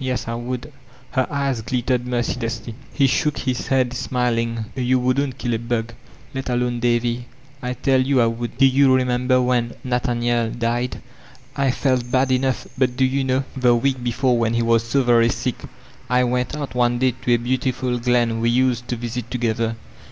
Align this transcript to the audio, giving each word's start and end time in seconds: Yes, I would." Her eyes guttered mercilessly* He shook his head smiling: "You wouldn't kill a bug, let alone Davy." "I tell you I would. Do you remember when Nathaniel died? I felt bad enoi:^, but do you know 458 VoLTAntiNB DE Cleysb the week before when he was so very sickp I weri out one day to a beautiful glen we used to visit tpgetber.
Yes, 0.00 0.26
I 0.26 0.34
would." 0.34 0.72
Her 1.12 1.24
eyes 1.32 1.62
guttered 1.62 2.04
mercilessly* 2.04 2.74
He 2.92 3.06
shook 3.06 3.38
his 3.38 3.68
head 3.68 3.92
smiling: 3.94 4.64
"You 4.74 4.98
wouldn't 4.98 5.38
kill 5.38 5.54
a 5.54 5.58
bug, 5.60 5.94
let 6.34 6.48
alone 6.48 6.80
Davy." 6.80 7.26
"I 7.62 7.74
tell 7.74 8.00
you 8.00 8.20
I 8.20 8.26
would. 8.26 8.58
Do 8.58 8.66
you 8.66 8.92
remember 8.92 9.40
when 9.40 9.74
Nathaniel 9.84 10.50
died? 10.50 11.00
I 11.54 11.70
felt 11.70 12.10
bad 12.10 12.30
enoi:^, 12.30 12.66
but 12.76 12.96
do 12.96 13.04
you 13.04 13.22
know 13.22 13.44
458 13.54 13.54
VoLTAntiNB 13.54 13.54
DE 13.54 13.60
Cleysb 13.60 13.80
the 13.80 13.82
week 13.86 14.02
before 14.02 14.36
when 14.36 14.54
he 14.54 14.62
was 14.62 14.82
so 14.82 15.04
very 15.04 15.28
sickp 15.28 15.68
I 16.10 16.24
weri 16.24 16.46
out 16.56 16.74
one 16.74 16.98
day 16.98 17.12
to 17.12 17.34
a 17.34 17.36
beautiful 17.36 18.00
glen 18.00 18.40
we 18.40 18.50
used 18.50 18.88
to 18.88 18.96
visit 18.96 19.30
tpgetber. 19.30 19.76